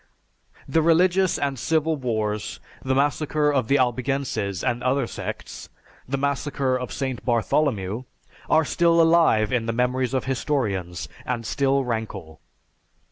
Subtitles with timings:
[0.67, 5.69] The religious and civil wars, the massacre of the Albigenses and other sects,
[6.09, 7.23] the Massacre of St.
[7.23, 8.05] Bartholomew,
[8.49, 12.41] are still alive in the memories of historians and still rankle.